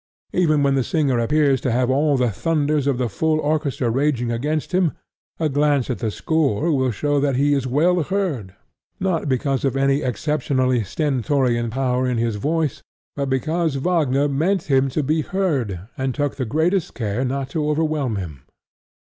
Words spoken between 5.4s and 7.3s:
glance at the score will show